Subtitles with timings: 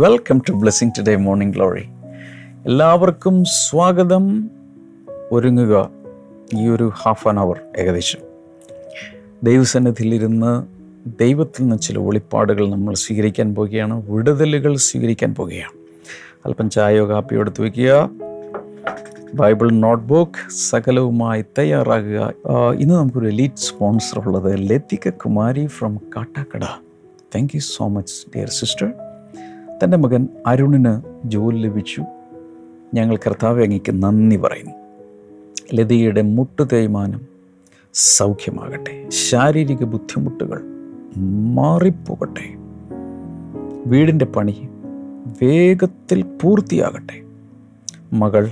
[0.00, 1.82] Welcome to blessing today morning glory
[2.66, 4.50] എല്ലാവർക്കും സ്വാഗതം.
[5.32, 5.90] ഒരുങ്ങുക.
[6.54, 8.18] ഈ ഒരു ഹാഫ് ആൻ അവർ ഏകദേശം.
[9.42, 10.66] ദൈവസന്നിധിയിലിരുന്ന്
[11.20, 15.78] ദൈവത്തിൽ നിന്ന് ചില വെളിപ്പാടുകൾ നമ്മൾ സ്വീകരിക്കാൻ പോവുകയാണ് വിടുതലുകൾ സ്വീകരിക്കാൻ പോവുകയാണ്
[16.46, 18.10] അല്പം ചായയോ കാപ്പിയോ എടുത്ത് വയ്ക്കുക
[19.34, 22.34] ബൈബിൾ നോട്ട്ബുക്ക് സകലവുമായി തയ്യാറാകുക.
[22.76, 26.64] ഇന്ന് നമുക്കൊരു എലീറ്റ് സ്പോൺസർ ഉള്ളത് Latika Kumari from Kattakada.
[27.34, 28.92] Thank you so much dear sister
[29.84, 32.04] തന്റെ മകൻ അരുണിന് ജോലി ലഭിച്ചു.
[32.94, 34.72] ഞങ്ങൾ കർത്താവ് അങ്ങയ്ക്ക് നന്ദി പറയുന്നു.
[35.74, 37.20] ലതിയുടെ മുട്ടു തേയ്മാനം
[37.94, 39.08] സൗഖ്യമാകട്ടെ.
[39.08, 40.62] ശാരീരിക ബുദ്ധിമുട്ടുകൾ
[41.54, 42.54] മാറിപ്പോകട്ടെ.
[43.86, 44.68] വീടിന്റെ പണി
[45.42, 47.22] വേഗത്തിൽ പൂർത്തിയാകട്ടെ.
[48.12, 48.50] മകൾ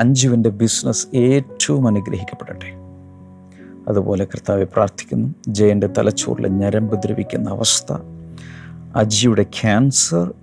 [0.00, 2.72] അഞ്ജുവിന്റെ ബിസിനസ് ഏറ്റവും അനുഗ്രഹിക്കപ്പെടട്ടെ.
[3.88, 5.34] അതുപോലെ കർത്താവെ പ്രാർത്ഥിക്കുന്നു.
[5.48, 7.92] ജയന്റെ തലച്ചോറിലെ ഞരമ്പ് ദ്രവിക്കുന്ന അവസ്ഥ
[8.96, 10.34] അജിയുടെ ക്യാൻസർ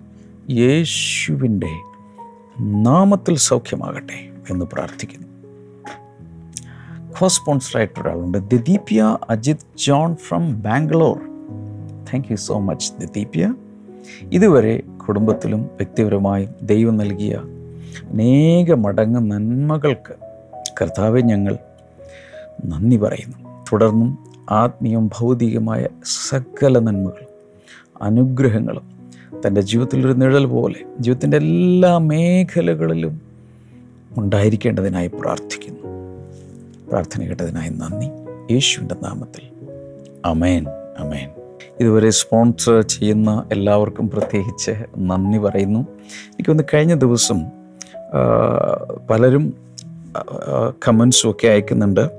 [0.49, 1.69] യേശുവിന്റെ
[2.59, 5.27] നാമത്തിൽ സൗഖ്യമാകട്ടെ എന്ന് പ്രാർത്ഥിക്കുന്നു.
[7.19, 8.49] കോ സ്പോൺസറായിട്ട് ഒരാളുണ്ട്.
[8.49, 11.17] Dideepya Ajith John from Bangalore.
[12.05, 13.53] Thank you so much Dideepya.
[14.31, 17.41] ഇതുവരെ കുടുംബത്തിലും വ്യക്തിപരമായും ദൈവം നൽകിയ
[18.09, 20.15] അനേക മടങ്ങ് നന്മകൾക്ക്
[20.81, 21.57] കർത്താവെ ഞങ്ങൾ
[22.65, 23.65] നന്ദി പറയുന്നു.
[23.73, 24.17] തുടർന്നും
[24.49, 25.87] ആത്മീയവും ഭൗതികമായ
[26.29, 27.36] സകല നന്മകളും
[28.01, 28.97] അനുഗ്രഹങ്ങളും
[29.47, 33.21] തന്റെ ജീവിതത്തിലൊരു നിഴൽ പോലെ ജീവിതത്തിന്റെ എല്ലാ മേഖലകളിലും
[34.17, 35.81] ഉണ്ടായിരിക്കേണ്ടതിനായി പ്രാർത്ഥിക്കുന്നു.
[36.89, 38.07] പ്രാർത്ഥന കേട്ടതിനായി നന്ദി.
[38.53, 39.41] യേശുവിന്റെ നാമത്തിൽ.
[40.25, 40.65] അമേൻ
[40.99, 41.29] അമേൻ
[41.79, 45.79] ഇതുവരെ സ്പോൺസർ ചെയ്യുന്ന എല്ലാവർക്കും പ്രത്യേകിച്ച് നന്ദി പറയുന്നു.
[45.79, 47.39] എനിക്കൊന്ന് കഴിഞ്ഞ ദിവസം
[49.09, 49.53] പലരും
[50.87, 52.09] കമൻസും ഒക്കെ അയക്കുന്നുണ്ട്.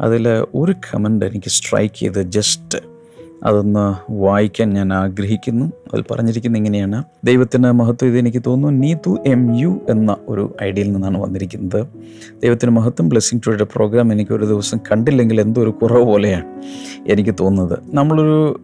[0.00, 2.95] അതിൽ ഒരു കമന്റ് എനിക്ക് സ്ട്രൈക്ക് ചെയ്ത് ജസ്റ്റ്
[3.44, 5.66] അതൊന്ന് വായിക്കാൻ ഞാൻ ആഗ്രഹിക്കുന്നു.
[5.66, 7.04] അതിൽ പറഞ്ഞിരിക്കുന്നത് ഇങ്ങനെയാണ്.
[7.24, 8.80] ദൈവത്തിന് മഹത്വം ഇത് എനിക്ക് തോന്നുന്നു.
[8.80, 11.86] നീതു എം യു എന്ന ഒരു ഐഡിയയിൽ നിന്നാണ് വന്നിരിക്കുന്നത്.
[12.42, 16.62] ദൈവത്തിന് മഹത്വം ബ്ലെസ്സിങ് ടുഡേ പ്രോഗ്രാം എനിക്ക് ഒരു ദിവസം കണ്ടില്ലെങ്കിൽ എന്തോ ഒരു കുറവ് പോലെയാണ്
[17.06, 17.78] എനിക്ക് തോന്നുന്നത്.
[17.86, 18.60] നമ്മളൊരു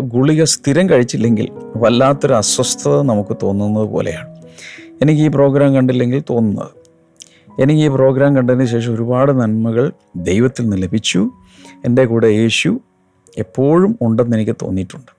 [0.00, 4.28] ഗുളിക സ്ഥിരം കഴിച്ചില്ലെങ്കിൽ വല്ലാത്തൊരു അസ്വസ്ഥത നമുക്ക് തോന്നുന്നത് പോലെയാണ്.
[5.02, 6.82] എനിക്ക് ഈ പ്രോഗ്രാം കണ്ടില്ലെങ്കിൽ തോന്നുന്നത്.
[7.62, 11.30] എനിക്ക് ഈ പ്രോഗ്രാം കണ്ടതിന് ശേഷം ഒരുപാട് നന്മകൾ ദൈവത്തിൽ നിന്ന് ലഭിച്ചു.
[11.84, 12.80] എന്റെ കൂടെ യേശു
[13.38, 15.12] എപ്പോഴും ഉണ്ടെന്ന് എനിക്ക് തോന്നിയിട്ടുണ്ട്.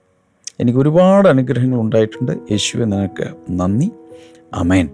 [0.60, 2.32] എനിക്ക് ഒരുപാട് അനുഗ്രഹങ്ങൾ ഉണ്ടായിട്ടുണ്ട്.
[2.52, 3.92] യേശുവെ നിനക്ക് നന്ദി.
[4.54, 4.90] അമേൻ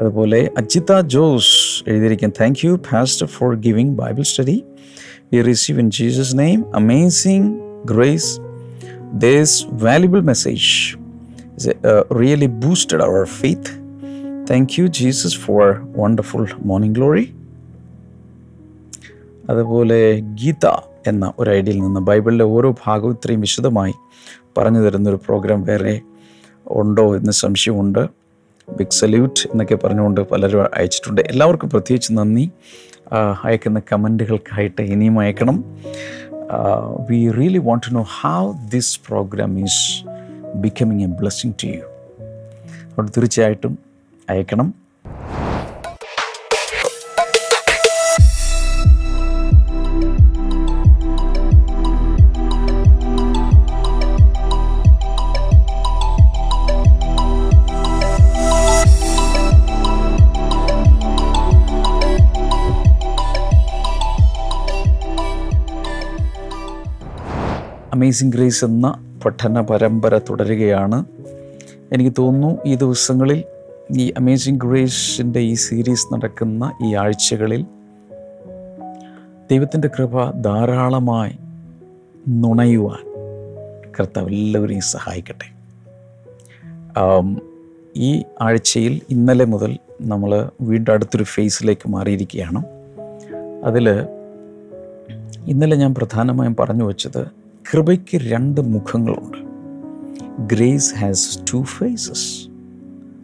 [0.00, 4.64] അതുപോലെ Ajitha Jose എഴുതിയിരിക്കും thank you fast for giving Bible study
[5.32, 8.40] we receive in Jesus name amazing grace
[9.18, 10.96] this valuable message
[12.20, 13.72] really boosted our faith
[14.50, 17.34] thank you Jesus for wonderful morning glory
[19.50, 20.66] അതുപോലെ ഗീത
[21.06, 23.94] എന്ന ഒരു ഐഡിയയിൽ നിന്ന് ബൈബിളിലെ ഓരോ ഭാഗവും ഇത്രയും വിശദമായി
[24.58, 26.00] പറഞ്ഞു തരുന്നൊരു പ്രോഗ്രാം വേറെ
[26.66, 28.08] ഉണ്ടോ എന്ന് സംശയമുണ്ട്.
[28.76, 31.20] ബിഗ് സല്യൂട്ട് എന്നൊക്കെ പറഞ്ഞുകൊണ്ട് പലരും അയച്ചിട്ടുണ്ട്.
[31.20, 32.50] എല്ലാവർക്കും പ്രത്യേകിച്ച് നന്ദി.
[33.44, 35.64] അയക്കുന്ന കമന്റുകൾക്കായിട്ട് ഇനിയും അയക്കണം.
[37.10, 40.04] We really want to know how this programme is
[40.54, 41.82] becoming a blessing to you
[42.86, 43.78] അതുകൊണ്ട് തീർച്ചയായിട്ടും
[44.30, 44.85] അയക്കണം.
[67.96, 68.86] അമേസിംഗ് ഗ്രേസ് എന്ന
[69.24, 70.98] പഠന പരമ്പര തുടരുകയാണ്.
[71.92, 73.40] എനിക്ക് തോന്നുന്നു ഈ ദിവസങ്ങളിൽ
[73.98, 77.62] ഈ അമേസിംഗ് ഗ്രേസിന്റെ ഈ സീരീസ് നടക്കുന്ന ഈ ആഴ്ചകളിൽ
[79.50, 81.34] ദൈവത്തിന്റെ കൃപ ധാരാളമായി
[82.42, 83.02] നുണയുവാൻ
[83.96, 85.48] കർത്താവ് എല്ലാവരെയും സഹായിക്കട്ടെ.
[87.96, 88.10] ഈ
[88.40, 89.72] ആഴ്ചയിൽ ഇന്നലെ മുതൽ
[90.12, 92.62] നമ്മൾ വീണ്ടും അടുത്തൊരു ഫേസിലേക്ക് മാറിയിരിക്കുകയാണ്.
[93.64, 93.88] അതിൽ
[95.46, 97.22] ഇന്നലെ ഞാൻ പ്രധാനമായും പറഞ്ഞു വച്ചത്
[97.72, 99.38] കൃപയ്ക്ക് രണ്ട് മുഖങ്ങളുണ്ട്.
[100.54, 102.48] ഗ്രേസ് ഹാസ് ടു ഫേസസ്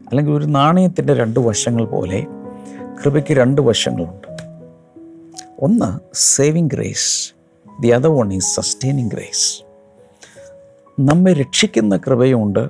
[0.09, 2.27] അല്ലെങ്കിൽ ഒരു നാണയത്തിന്റെ രണ്ട് വശങ്ങൾ പോലെ
[3.05, 4.29] കൃപയ്ക്ക് രണ്ട് വശങ്ങളുണ്ട്.
[5.59, 7.35] ഒന്ന് saving grace
[7.81, 9.62] the other one is sustaining grace
[11.00, 12.69] നമ്മെ രക്ഷിക്കുന്ന കൃപയുണ്ട്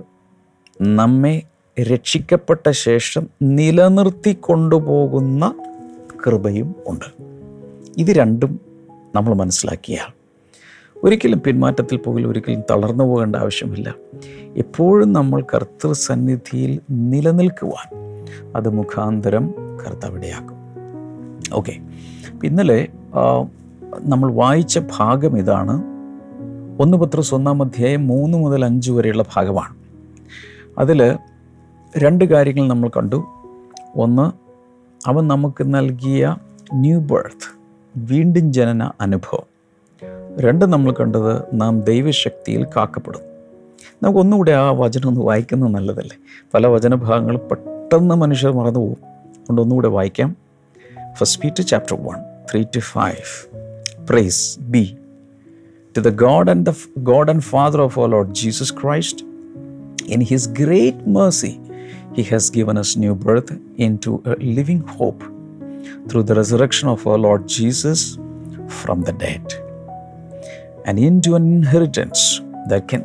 [0.83, 1.43] നമ്മെ
[1.83, 5.55] രക്ഷിക്കപ്പെട്ട ശേഷം നിലനിർത്തി കൊണ്ടുപോകുന്ന
[6.27, 7.05] കൃപയും ഉണ്ട്.
[7.99, 8.61] ഇത് രണ്ടും
[9.15, 10.22] നമ്മൾ മനസ്സിലാക്കിയാൽ
[11.05, 13.95] ഒരിക്കലും പിന്മാറ്റത്തിൽ പോകില്ല ഒരിക്കലും തളർന്നു പോകേണ്ട ആവശ്യമില്ല.
[14.57, 17.89] എപ്പോഴും നമ്മൾ കർത്തൃ സന്നിധിയിൽ നിലനിൽക്കുവാൻ
[18.57, 20.59] അത് മുഖാന്തരം കർത്താവിടെയാക്കും
[21.55, 21.75] ഓക്കെ.
[22.45, 22.89] ഇന്നലെ
[24.03, 25.75] നമ്മൾ വായിച്ച ഭാഗം ഇതാണ്.
[26.83, 29.75] ഒന്ന് പത്രസ് ഒന്നാം അധ്യായം മൂന്ന് മുതൽ അഞ്ച് വരെയുള്ള ഭാഗമാണ്.
[30.79, 31.19] അതിൽ
[31.99, 33.25] രണ്ട് കാര്യങ്ങൾ നമ്മൾ കണ്ടു.
[33.97, 34.27] ഒന്ന്
[35.09, 36.37] അവൻ നമുക്ക് നൽകിയ
[36.75, 37.49] ന്യൂ ബർത്ത്
[37.97, 39.52] വീണ്ടും ജനന അനുഭവം.
[40.41, 43.27] രണ്ടും നമ്മൾ കണ്ടത് നാം ദൈവശക്തിയിൽ കാക്കപ്പെടുന്നു.
[44.03, 46.17] നമുക്ക് ഒന്നുകൂടി ആ വചനം ഒന്ന് വായിക്കുന്നത് നല്ലതല്ലേ?
[46.55, 48.97] പല വചനഭാഗങ്ങളും പെട്ടെന്ന് മനുഷ്യർ മറന്നു പോകും.
[49.03, 50.37] അതുകൊണ്ട് ഒന്നുകൂടെ വായിക്കാം.
[51.15, 52.15] First Pete chapter one
[52.53, 53.49] three to five
[54.09, 54.97] praise be
[55.97, 59.25] to the God and the God and father of our Lord Jesus Christ
[60.09, 61.61] in his great mercy
[62.17, 63.59] he has given us new birth
[64.07, 65.27] into a living hope
[66.11, 68.15] through the resurrection of our Lord Jesus
[68.67, 69.62] from the dead
[70.87, 72.41] and into an inheritance
[72.71, 73.03] that can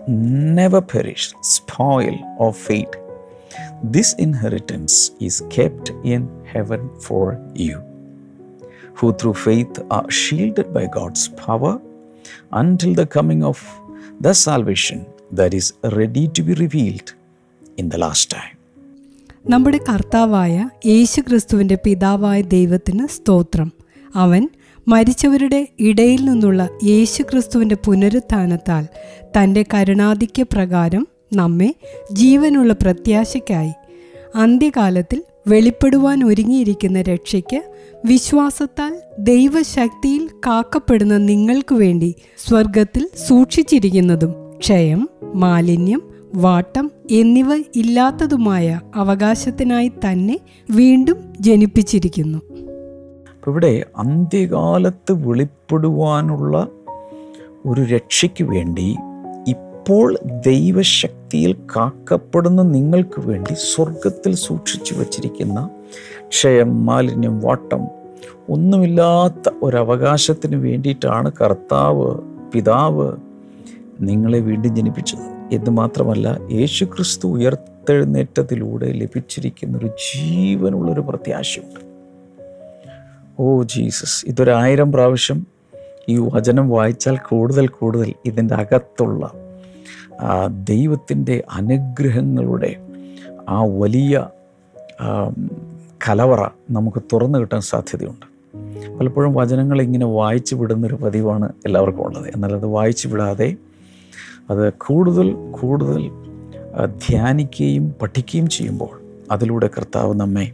[0.60, 2.94] never perish, spoil, or fade.
[3.96, 6.22] This inheritance is kept in
[6.54, 7.26] heaven for
[7.56, 7.78] you,
[8.96, 11.74] who through faith are shielded by God's power
[12.52, 13.58] until the coming of
[14.20, 15.00] the salvation
[15.32, 17.10] that is ready to be revealed
[17.78, 18.54] in the last time.
[19.54, 20.54] നമ്മുടെ കർത്താവായ
[20.92, 23.70] യേശു ക്രിസ്തുവിന്റെ പിതാവായ ദൈവത്തിന് സ്തോത്രം
[24.24, 24.44] അവൻ
[24.88, 28.86] മരിച്ചവരുടെ ഇടയിൽ നിന്നുള്ള യേശു ക്രിസ്തുവിന്റെ പുനരുത്ഥാനത്താൽ
[29.38, 31.76] തന്റെ കരുണാധിക്യ പ്രകാരം നമ്മെ
[32.12, 33.72] ജീവനുള്ള പ്രത്യാശയ്ക്കായി
[34.36, 37.60] അന്ത്യകാലത്തിൽ വെളിപ്പെടുവാൻ ഒരുങ്ങിയിരിക്കുന്ന രക്ഷയ്ക്ക്
[38.06, 46.02] വിശ്വാസത്താൽ ദൈവശക്തിയിൽ കാക്കപ്പെടുന്ന നിങ്ങൾക്ക് വേണ്ടി സ്വർഗത്തിൽ സൂക്ഷിച്ചിരിക്കുന്നതും ക്ഷയം മാലിന്യം
[46.34, 50.40] വാട്ടം എന്നിവ ഇല്ലാത്തതുമായ അവകാശത്തിനായി തന്നെ
[50.70, 52.40] വീണ്ടും ജനിപ്പിച്ചിരിക്കുന്നു.
[53.48, 56.68] അപ്പോൾ ഇവിടെ അന്ത്യകാലത്ത് വെളിപ്പെടുവാനുള്ള
[57.66, 58.96] ഒരു രക്ഷയ്ക്ക് വേണ്ടി
[59.48, 65.70] ഇപ്പോൾ ദൈവശക്തിയിൽ കാക്കപ്പെടുന്ന നിങ്ങൾക്ക് വേണ്ടി സ്വർഗത്തിൽ സൂക്ഷിച്ചു വച്ചിരിക്കുന്ന
[66.30, 67.84] ക്ഷയം മാലിന്യം വാട്ടം
[68.50, 72.18] ഒന്നുമില്ലാത്ത ഒരവകാശത്തിന് വേണ്ടിയിട്ടാണ് കർത്താവ്
[72.54, 73.16] പിതാവ്
[74.02, 75.56] നിങ്ങളെ വീണ്ടും ജനിപ്പിച്ചത്.
[75.56, 81.87] എന്ന് മാത്രമല്ല യേശു ക്രിസ്തു ഉയർത്തെഴുന്നേറ്റത്തിലൂടെ ലഭിച്ചിരിക്കുന്നൊരു ജീവനുള്ളൊരു പ്രത്യാശയുണ്ട്.
[83.40, 85.48] ഓ ജീസസ് ഇതൊരായിരം പ്രാവശ്യം
[86.10, 89.32] ഈ വചനം വായിച്ചാൽ കൂടുതൽ കൂടുതൽ ഇതിന്റെ അകത്തുള്ള
[90.64, 92.76] ദൈവത്തിന്റെ അനുഗ്രഹങ്ങളുടെ
[93.50, 94.28] ആ വലിയ
[96.10, 98.26] കലവറ നമുക്ക് തുറന്നു കിട്ടാൻ സാധ്യതയുണ്ട്.
[99.00, 102.28] പലപ്പോഴും വചനങ്ങൾ ഇങ്ങനെ വായിച്ചു വിടുന്നൊരു പതിവാണ് എല്ലാവർക്കും ഉള്ളത്.
[102.36, 103.56] എന്നാൽ അത് വായിച്ചു വിടാതെ
[104.50, 106.12] അത് കൂടുതൽ കൂടുതൽ
[107.08, 109.02] ധ്യാനിക്കുകയും പഠിക്കുകയും ചെയ്യുമ്പോൾ
[109.32, 110.52] അതിലൂടെ കർത്താവ് നമ്മെ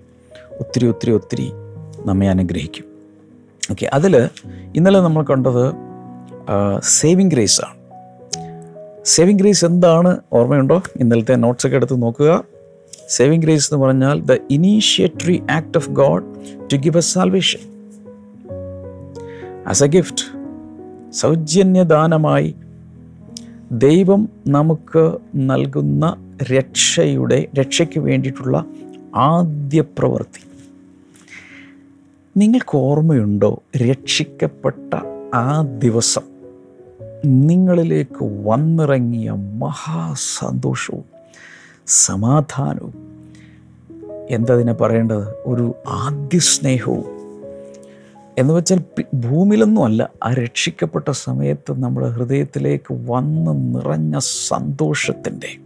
[0.59, 1.51] ഒത്തിരി ഒത്തിരി ഒത്തിരി
[2.05, 2.85] നമ്മെ അനുഗ്രഹിക്കും.
[3.71, 4.15] ഓക്കെ അതിൽ
[4.75, 5.73] ഇന്നലെ നമ്മൾ കണ്ടത്
[6.83, 7.77] സേവിങ് ഗ്രേസ് ആണ്.
[9.05, 10.17] സേവിങ് ഗ്രേസ് എന്താണ്?
[10.33, 10.81] ഓർമ്മയുണ്ടോ?
[10.95, 12.43] ഇന്നലത്തെ നോട്ട്സ് ഒക്കെ എടുത്ത് നോക്കുക.
[13.09, 16.23] സേവിങ് ഗ്രേസ് എന്ന് പറഞ്ഞാൽ the initiatory act of God
[16.73, 17.59] to give a salvation
[19.67, 20.25] as a gift
[21.11, 22.55] സൗജന്യദാനമായി
[23.71, 26.15] ദൈവം നമുക്ക് നൽകുന്ന
[26.53, 28.65] രക്ഷയുടെ രക്ഷയ്ക്ക് വേണ്ടിയിട്ടുള്ള
[29.15, 30.41] ആദ്യ പ്രവൃത്തി.
[32.37, 33.63] നിങ്ങൾക്ക് ഓർമ്മയുണ്ടോ?
[33.77, 34.93] രക്ഷിക്കപ്പെട്ട
[35.35, 36.21] ആ ദിവസം.
[37.25, 41.03] നിങ്ങളിലേക്ക് വന്നിറങ്ങിയ മഹാസന്തോഷവും
[41.87, 42.93] സമാധാനവും.
[44.29, 45.27] എന്തതിനെ പറയേണ്ടത്?
[45.45, 47.05] ഒരു ആദ്യ സ്നേഹവും
[48.37, 48.81] എന്ന് വെച്ചാൽ
[49.13, 55.57] ഭൂമിയിലൊന്നുമല്ല ആ രക്ഷിക്കപ്പെട്ട സമയത്ത് നമ്മുടെ ഹൃദയത്തിലേക്ക് വന്ന് നിറഞ്ഞ സന്തോഷത്തിന്റെ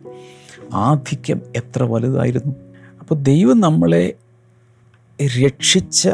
[0.73, 2.53] ആധിക്യം എത്ര വലുതായിരുന്നു.
[2.99, 4.13] അപ്പോൾ ദൈവം നമ്മളെ
[5.45, 6.09] രക്ഷിച്ച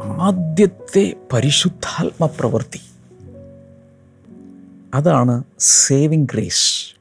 [0.00, 2.80] ആദ്യത്തെ പരിശുദ്ധാത്മ പ്രവൃത്തി.
[4.94, 6.94] അതാണ് സേവിങ് ഗ്രേസ്.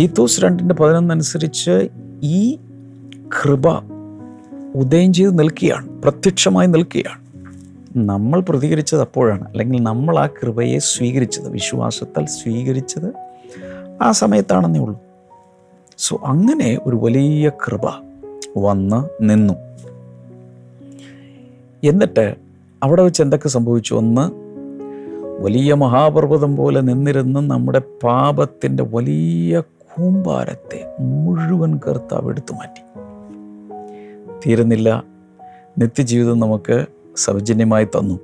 [0.00, 1.88] തീത്തോസ് രണ്ടിന്റെ പതിനൊന്നനുസരിച്ച്
[2.22, 2.58] ഈ
[3.42, 3.64] കൃപ
[4.74, 7.24] ഉദയം ചെയ്ത് നിൽക്കുകയാണ് പ്രത്യക്ഷമായി നിൽക്കുകയാണ്.
[7.96, 13.12] നമ്മൾ പ്രതികരിച്ചത് അപ്പോഴാണ് അല്ലെങ്കിൽ നമ്മൾ ആ കൃപയെ സ്വീകരിച്ചത് വിശ്വാസത്താൽ സ്വീകരിച്ചത്
[14.02, 15.00] ആ സമയത്താണെന്നേ ഉള്ളൂ.
[15.98, 17.86] സോ അങ്ങനെ ഒരു വലിയ കൃപ
[18.58, 19.54] വന്ന് നിന്നു.
[21.84, 22.34] എന്നിട്ട്
[22.82, 23.94] അവിടെ വെച്ച് എന്തൊക്കെ സംഭവിച്ചു?
[23.94, 24.30] ഒന്ന്
[25.42, 32.84] വലിയ മഹാപർവതം പോലെ നിന്നിരുന്ന് നമ്മുടെ പാപത്തിന്റെ വലിയ കൂമ്പാരത്തെ മുഴുവൻ കർത്താവ് എടുത്തു മാറ്റി.
[34.46, 35.04] തീരുന്നില്ല.
[35.78, 36.86] നിത്യജീവിതം നമുക്ക്
[37.16, 38.20] സൗജന്യമായി തന്നു.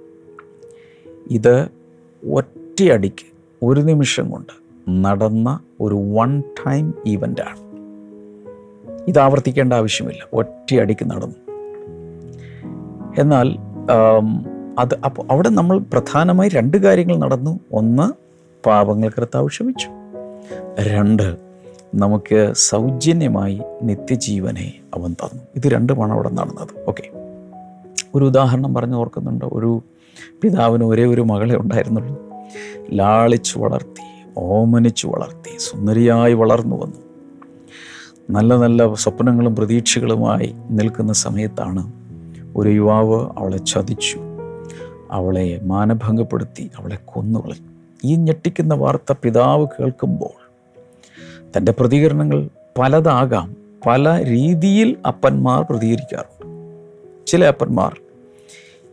[1.31, 1.69] ഇത്
[2.33, 3.27] ഒറ്റയടിക്ക്
[3.63, 4.53] ഒരു നിമിഷം കൊണ്ട്
[4.91, 7.71] നടന്ന ഒരു വൺ ടൈം ഈവന്റാണ്
[9.09, 10.29] ഇത് ആവർത്തിക്കേണ്ട ആവശ്യമില്ല.
[10.33, 11.50] ഒറ്റയടിക്ക് നടന്നു.
[13.19, 13.59] എന്നാൽ
[14.79, 17.61] അത് അപ്പോൾ അവിടെ നമ്മൾ പ്രധാനമായി രണ്ട് കാര്യങ്ങൾ നടന്നു.
[17.73, 18.13] ഒന്ന്
[18.67, 19.89] പാപങ്ങൾ കർത്താവ് ക്ഷമിച്ചു.
[20.81, 21.37] രണ്ട്
[21.95, 25.43] നമുക്ക് സൗജന്യമായി നിത്യജീവനെ അവൻ തന്നു.
[25.57, 26.85] ഇത് രണ്ടുമാണ് അവിടെ നടന്നത്.
[26.89, 27.11] ഓക്കെ.
[28.15, 29.45] ഒരു ഉദാഹരണം പറഞ്ഞു ഓർക്കുന്നുണ്ട്?
[29.45, 29.83] ഒരു
[30.43, 32.23] പിതാവിന് ഒരേ ഒരു മകളെ ഉണ്ടായിരുന്നുള്ളൂ.
[32.93, 37.11] ലാളിച്ചു വളർത്തി ഓമനിച്ചു വളർത്തി സുന്ദരിയായി വളർന്നു വന്നു.
[38.31, 42.00] നല്ല നല്ല സ്വപ്നങ്ങളും പ്രതീക്ഷകളുമായി നിൽക്കുന്ന സമയത്താണ്
[42.57, 44.21] ഒരു യുവാവ് അവളെ ചതിച്ചു.
[45.11, 47.69] അവളെ മാനഭംഗപ്പെടുത്തി അവളെ കൊന്നുകളഞ്ഞു.
[48.05, 50.51] ഈ ഞെട്ടിക്കുന്ന വാർത്ത പിതാവ് കേൾക്കുമ്പോൾ
[51.57, 53.57] തന്റെ പ്രതികരണങ്ങൾ പലതാകാം.
[53.87, 56.51] പല രീതിയിൽ അപ്പന്മാർ പ്രതികരിക്കാറുണ്ട്.
[57.27, 58.01] ചില അപ്പന്മാർ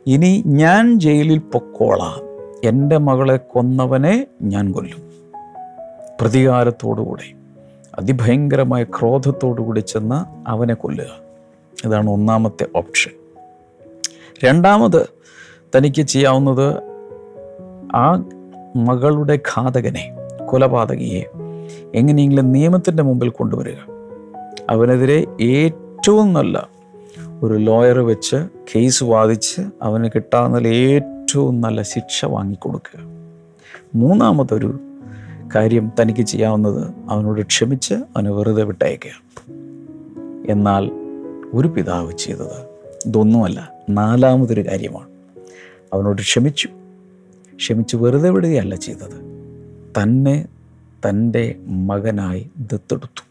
[0.07, 2.19] ഇനി ഞാൻ ജയിലിൽ പൊക്കോളാം.
[2.63, 5.11] എന്റെ മകളെ കൊന്നവനെ ഞാൻ കൊല്ലും.
[6.21, 7.33] പ്രതികാരത്തോടുകൂടെ
[7.99, 11.07] അതിഭയങ്കരമായ ക്രോധത്തോടുകൂടി ചെന്ന് അവനെ കൊല്ലുക.
[11.85, 13.26] ഇതാണ് ഒന്നാമത്തെ ഓപ്ഷൻ.
[14.43, 15.07] രണ്ടാമത്
[15.77, 16.75] തനിക്ക് ചെയ്യാവുന്നത്
[17.95, 18.23] ആ
[18.75, 21.23] മകളുടെ ഘാതകനെ കൊലപാതകിയെ
[21.95, 23.75] എങ്ങനെയെങ്കിലും നിയമത്തിന്റെ മുമ്പിൽ കൊണ്ടുവരിക.
[24.69, 26.69] അവനെതിരെ ഏറ്റവും നല്ല
[27.43, 28.35] ഒരു ലോയർ വെച്ച്
[28.75, 32.99] കേസ് വാദിച്ച് അവന് കിട്ടാവുന്ന ഏറ്റവും നല്ല ശിക്ഷ വാങ്ങിക്കൊടുക്കുക.
[33.95, 34.79] മൂന്നാമതൊരു
[35.55, 39.11] കാര്യം തനിക്ക് ചെയ്യാവുന്നത് അവനോട് ക്ഷമിച്ച് അവന് വെറുതെ വിട്ടയക്കുക.
[40.49, 40.91] എന്നാൽ
[41.53, 42.67] ഒരു പിതാവ് ചെയ്തത്
[43.05, 43.76] ഇതൊന്നുമല്ല.
[43.89, 45.07] നാലാമതൊരു കാര്യമാണ്.
[45.93, 46.69] അവനോട് ക്ഷമിച്ചു.
[47.55, 49.27] ക്ഷമിച്ച് വെറുതെ വിടുകയല്ല ചെയ്തത്.
[50.03, 50.47] തന്നെ
[51.09, 53.23] തന്റെ മകനായി ദത്തെടുത്തു.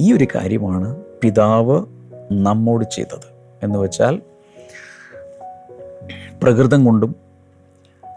[0.00, 1.84] ഈ ഒരു കാര്യമാണ് പിതാവ്
[2.32, 3.34] നമ്മോട് ചെയ്തത്.
[3.62, 4.20] എന്ന് വെച്ചാൽ
[6.42, 7.14] പ്രകൃതം കൊണ്ടും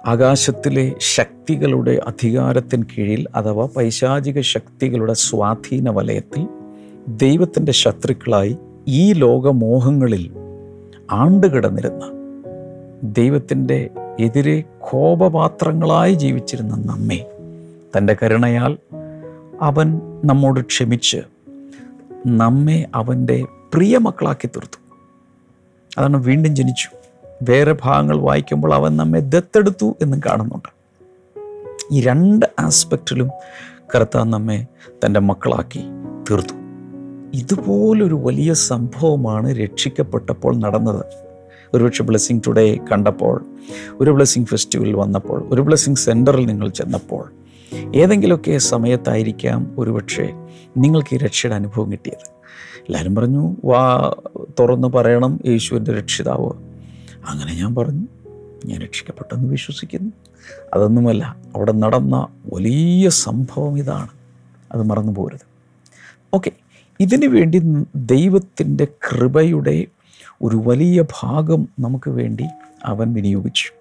[0.06, 6.48] ആകാശത്തിലെ ശക്തികളുടെ അധികാരത്തിന് കീഴിൽ അഥവാ പൈശാചിക ശക്തികളുടെ സ്വാധീന വലയത്തിൽ
[7.08, 10.47] ദൈവത്തിന്റെ ശത്രുക്കളായി ഈ ലോകമോഹങ്ങളിൽ
[11.12, 12.02] ആണ്ടുകിടന്നിരുന്ന
[13.04, 17.32] ദൈവത്തിന്റെ എതിരെ കോപപാത്രങ്ങളായി ജീവിച്ചിരുന്ന നമ്മെ
[17.98, 18.78] തന്റെ കരുണയാൽ
[19.62, 21.18] അവൻ നമ്മോട് ക്ഷമിച്ച്
[22.28, 24.80] നമ്മെ അവന്റെ പ്രിയ മക്കളാക്കി തീർത്തു.
[25.98, 26.90] അതാണ് വീണ്ടും ജനിച്ചു.
[27.42, 30.70] വേറെ ഭാഗങ്ങൾ വായിക്കുമ്പോൾ അവൻ നമ്മെ ദത്തെടുത്തു എന്നും കാണുന്നുണ്ട്.
[31.92, 33.30] ഈ രണ്ട് ആസ്പെക്റ്റിലും
[33.96, 34.66] കർത്താൻ നമ്മെ
[35.06, 35.82] തന്റെ മക്കളാക്കി
[36.32, 36.67] തീർത്തു.
[37.34, 41.06] ഇതുപോലൊരു വലിയ സംഭവമാണ് രക്ഷിക്കപ്പെട്ടപ്പോൾ നടന്നത്.
[41.74, 43.46] ഒരുപക്ഷെ ബ്ലെസ്സിങ് ടുഡേ കണ്ടപ്പോൾ
[44.00, 47.32] ഒരു ബ്ലെസ്സിങ് ഫെസ്റ്റിവൽ വന്നപ്പോൾ ഒരു ബ്ലെസ്സിങ് സെന്ററിൽ നിങ്ങൾ ചെന്നപ്പോൾ
[47.96, 50.34] ഏതെങ്കിലുമൊക്കെ സമയത്തായിരിക്കാം ഒരുപക്ഷെ
[50.78, 52.30] നിങ്ങൾക്ക് ഈ രക്ഷയുടെ അനുഭവം കിട്ടിയത്.
[52.80, 54.14] എല്ലാവരും പറഞ്ഞു വാ
[54.60, 56.50] തുറന്ന് പറയണം യേശുവിന്റെ രക്ഷിതാവ്.
[57.30, 58.08] അങ്ങനെ ഞാൻ പറഞ്ഞു
[58.66, 60.12] ഞാൻ രക്ഷിക്കപ്പെട്ടെന്ന് വിശ്വസിക്കുന്നു.
[60.74, 64.08] അതൊന്നുമല്ല അവിടെ നടന്ന വലിയ സംഭവം ഇതാണ്.
[64.72, 65.48] അത് മറന്നു പോരുത്
[66.34, 66.52] ഓക്കെ
[67.00, 67.62] ഇതിനു വേണ്ടി
[67.96, 69.86] ദൈവത്തിന്റെ കൃപയുടെ
[70.42, 72.44] ഒരു വലിയ ഭാഗം നമുക്ക് വേണ്ടി
[72.86, 73.72] അവൻ വിനിയോഗിച്ചു.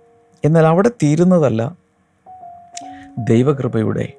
[0.45, 1.77] എന്നാൽ അവിടെ തീരുന്നതല്ല
[3.19, 4.13] ദൈവകൃപയുടെ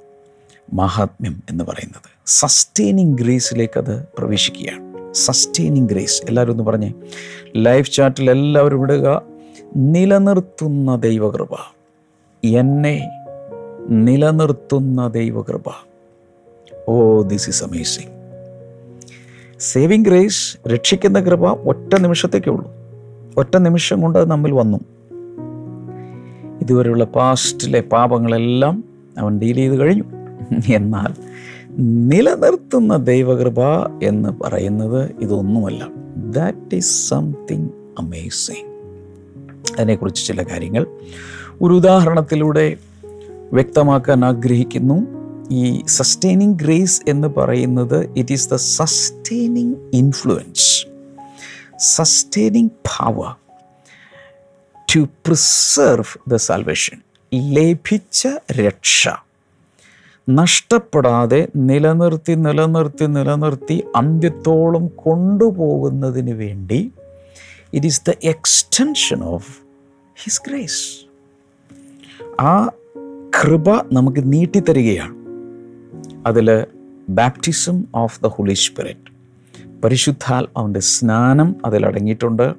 [0.74, 2.02] മഹാത്മ്യം എന്ന് പറയുന്നത്.
[2.26, 5.14] സസ്റ്റെയിനിങ് ഗ്രേസിലേക്ക് അത് പ്രവേശിക്കുകയാണ്.
[5.14, 6.94] സസ്റ്റെയിനിങ് ഗ്രേസ് എല്ലാവരും ഒന്ന് പറഞ്ഞേ.
[7.56, 9.22] ലൈഫ് ചാറ്റിൽ എല്ലാവരും വിടുക
[9.76, 11.76] നിലനിർത്തുന്ന ദൈവകൃപ.
[12.44, 13.10] എന്നെ
[13.90, 15.64] നിലനിർത്തുന്ന ദൈവകൃപ.
[16.88, 18.17] ഓ this is amazing
[19.60, 22.72] saving grace രക്ഷിക്കുന്ന കൃപ ഒറ്റ നിമിഷത്തേക്കേ ഉള്ളൂ
[23.38, 24.78] ഒറ്റ നിമിഷം കൊണ്ട് അത് നമ്മിൽ വന്നു.
[26.62, 28.84] ഇതുവരെയുള്ള പാസ്റ്റിലെ പാപങ്ങളെല്ലാം
[29.18, 30.04] അവൻ ഡീൽ ചെയ്ത് കഴിഞ്ഞു.
[30.74, 31.14] എന്നാൽ
[31.80, 33.62] നിലനിർത്തുന്ന ദൈവകൃപ
[34.04, 35.88] എന്ന് പറയുന്നത് ഇതൊന്നുമല്ല.
[36.16, 38.68] ദാറ്റ് ഈസ് സംതിങ് അമേസിങ്
[39.80, 40.88] അതിനെക്കുറിച്ച് ചില കാര്യങ്ങൾ
[41.62, 42.78] ഒരു ഉദാഹരണത്തിലൂടെ
[43.54, 45.17] വ്യക്തമാക്കാൻ ആഗ്രഹിക്കുന്നു.
[45.52, 50.88] ഈ സസ്റ്റെയിനിങ് ഗ്രേസ് എന്ന് പറയുന്നത് it is the sustaining influence
[51.78, 53.36] sustaining power
[54.96, 57.02] to preserve the salvation
[57.34, 59.08] ലഭിച്ച രക്ഷ.
[60.30, 66.92] നഷ്ടപ്പെടാതെ നിലനിർത്തി നിലനിർത്തി നിലനിർത്തി അന്ത്യത്തോളം കൊണ്ടുപോകുന്നതിന് വേണ്ടി
[67.74, 69.58] it is the extension of
[70.24, 71.08] his grace
[72.42, 72.70] ആ
[73.44, 75.17] കൃപ നമുക്ക് നീട്ടിത്തരികയാണ്.
[76.28, 76.66] അതിൽ
[77.10, 79.12] baptism of the holy spirit
[79.84, 82.54] പരിശുദ്ധാത്മാവിന്റെ സ്നാനം അതിലടങ്ങിയിട്ടുണ്ട്.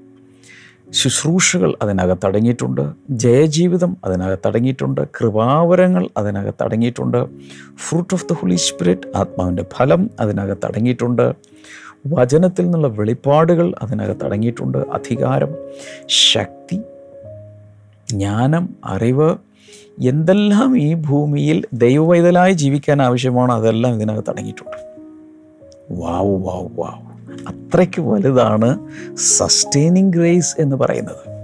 [0.91, 2.91] ശുശ്രൂഷകൾ അതിനകത്തടങ്ങിയിട്ടുണ്ട്.
[3.11, 5.01] ജയജീവിതം അതിനകത്തടങ്ങിയിട്ടുണ്ട്.
[5.21, 7.27] കൃപാവരങ്ങൾ അതിനകത്തടങ്ങിയിട്ടുണ്ട്.
[7.77, 11.33] Fruit of the holy spirit ആത്മാവിന്റെ ഫലം അതിനകത്തടങ്ങിയിട്ടുണ്ട്.
[12.07, 14.79] വചനത്തിൽ നിന്നുള്ള വെളിപ്പാടുകൾ അതിനകത്തടങ്ങിയിട്ടുണ്ട്.
[14.79, 15.53] അധികാരം
[16.07, 16.81] ശക്തി
[18.11, 19.37] ജ്ഞാനം അറിവ്
[20.01, 24.77] എന്തെല്ലാം ഈ ഭൂമിയിൽ ദൈവവൈതലായി ജീവിക്കാൻ ആവശ്യമാണോ അതെല്ലാം ഇതിനകത്ത് അടങ്ങിയിട്ടുണ്ട്.
[25.91, 27.09] വാവ് വാവ് വാവ്.
[27.49, 28.79] അത്രയ്ക്ക് വലുതാണ്
[29.17, 31.39] സസ്റ്റെയിനിങ് ഗ്രേസ് എന്ന് പറയുന്നത്.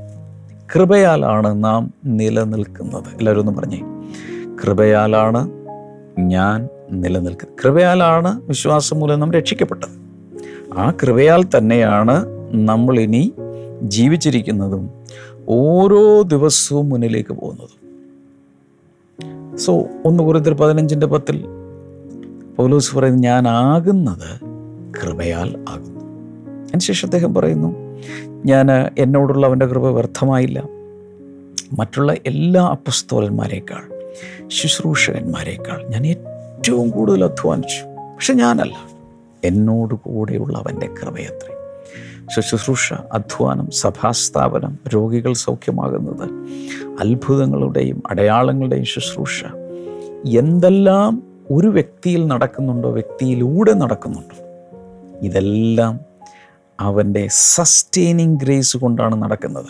[0.75, 3.05] കൃപയാലാണ് നാം നിലനിൽക്കുന്നത്.
[3.17, 3.83] എല്ലാവരും ഒന്ന് പറഞ്ഞേ.
[4.65, 5.51] കൃപയാലാണ്
[6.19, 7.59] ഞാൻ നിലനിൽക്കുന്നത്.
[7.65, 10.05] കൃപയാലാണ് വിശ്വാസം മൂലം നാം രക്ഷിക്കപ്പെട്ടത്.
[10.79, 13.33] ആ കൃപയാൽ തന്നെയാണ് നമ്മളിനി
[13.83, 14.91] ജീവിച്ചിരിക്കുന്നതും
[15.49, 17.84] ഓരോ ദിവസവും മുന്നിലേക്ക് പോകുന്നതും.
[19.57, 21.45] സോ ഒന്ന് കുറിത്തിൽ പതിനഞ്ചിന്റെ പത്തിൽ
[22.59, 24.41] പൗലോസ് പറയുന്നു ഞാൻ ആകുന്നത്
[25.03, 26.01] കൃപയാൽ ആകുന്നു.
[26.61, 27.75] അതിനുശേഷം അദ്ദേഹം പറയുന്നു
[28.47, 30.63] ഞാൻ എന്നോടുള്ള അവന്റെ കൃപ വ്യർത്ഥമായില്ല.
[31.79, 34.11] മറ്റുള്ള എല്ലാ അപ്പസ്തോലന്മാരെക്കാൾ
[34.49, 37.85] ശുശ്രൂഷകന്മാരെക്കാൾ ഞാൻ ഏറ്റവും കൂടുതൽ അധ്വാനിച്ചു.
[38.15, 38.77] പക്ഷെ ഞാനല്ല
[39.45, 41.55] എന്നോട് കൂടെയുള്ള അവന്റെ കൃപയത്രേ.
[42.31, 46.31] ശുശ്രൂഷ അധ്വാനം സഭാസ്ഥാപനം രോഗികൾ സൗഖ്യമാകുന്നത്
[47.01, 49.45] അത്ഭുതങ്ങളുടെയും അടയാളങ്ങളുടെയും ശുശ്രൂഷ.
[50.39, 54.37] എന്തെല്ലാം ഒരു വ്യക്തിയിൽ നടക്കുന്നുണ്ടോ വ്യക്തിയിലൂടെ നടക്കുന്നുണ്ടോ
[55.23, 56.01] ഇതെല്ലാം
[56.81, 59.67] അവന്റെ സസ്റ്റെയിനിങ് ഗ്രേസ് കൊണ്ടാണ് നടക്കുന്നത്.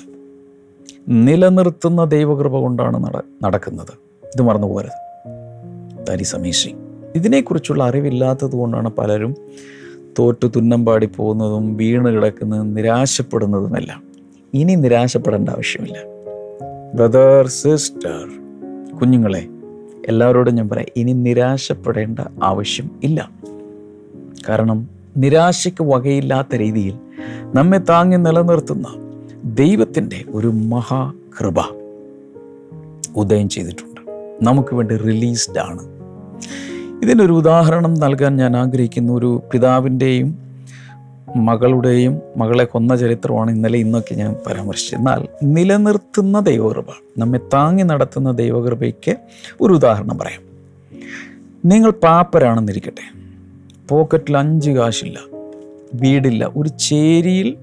[1.09, 3.93] നിലനിർത്തുന്ന ദൈവകൃപ കൊണ്ടാണ് നട നടക്കുന്നത്.
[4.25, 5.05] ഇത് മറന്നു പോരുത്
[6.07, 6.85] ദാറ്റ്
[7.15, 9.35] ഇതിനെക്കുറിച്ചുള്ള അറിവില്ലാത്തത് കൊണ്ടാണ് പലരും
[10.19, 14.03] തോറ്റു തുന്നം പാടി പോകുന്നതും വീണ് കിടക്കുന്നതും നിരാശപ്പെടുന്നതുമെല്ലാം.
[14.55, 15.99] ഇനി നിരാശപ്പെടേണ്ട ആവശ്യമില്ല.
[16.95, 18.29] ബ്രദർ സിസ്റ്റർ
[18.97, 19.47] കുഞ്ഞുങ്ങളെ
[20.09, 23.31] എല്ലാവരോടും ഞാൻ പറയാം ഇനി നിരാശപ്പെടേണ്ട ആവശ്യം ഇല്ല.
[24.49, 26.95] കാരണം നിരാശയ്ക്ക് വകയില്ലാത്ത രീതിയിൽ
[27.55, 28.89] നമ്മെ താങ്ങി നിലനിർത്തുന്ന
[29.45, 31.55] ദൈവത്തിന്റെ ഒരു മഹാകൃപ
[33.17, 34.01] ഉദയം ചെയ്തിട്ടുണ്ട്.
[34.43, 35.95] നമുക്ക് വേണ്ടി റിലീസ്ഡ് ആണ്.
[37.05, 39.13] ഇതിനൊരു ഉദാഹരണം നൽകാൻ ഞാൻ ആഗ്രഹിക്കുന്ന.
[39.13, 40.39] ഒരു പിതാവിന്റെയും
[41.37, 44.99] മകളുടെയും മകളെ കൊന്ന ചരിത്രമാണ് ഇന്നലെ ഇന്നൊക്കെ ഞാൻ പരാമർശിച്ചത്.
[44.99, 46.85] എന്നാൽ നിലനിർത്തുന്ന ദൈവകൃപ
[47.19, 49.17] നമ്മെ താങ്ങി നടത്തുന്ന ദൈവകൃപയ്ക്ക്
[49.61, 50.41] ഒരു ഉദാഹരണം പറയാം.
[51.65, 53.19] നിങ്ങൾ പാപ്പരാണെന്നിരിക്കട്ടെ.
[53.89, 55.19] പോക്കറ്റിൽ അഞ്ച് കാശില്ല
[55.95, 57.57] വീടില്ല ഒരു ചേരിയിൽ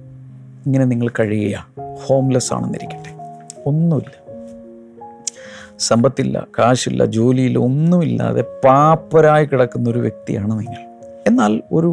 [0.66, 1.68] ഇങ്ങനെ നിങ്ങൾ കഴിയുക.
[2.06, 3.14] ഹോംലെസ് ആണെന്നിരിക്കട്ടെ
[3.66, 4.21] ഒന്നുമില്ല.
[5.82, 10.82] സമ്പത്തില്ല കാശില്ല ജോലിയില്ല ഒന്നുമില്ലാതെ പാപ്പരായി കിടക്കുന്ന ഒരു വ്യക്തിയാണ് നിങ്ങൾ.
[11.28, 11.92] എന്നാൽ ഒരു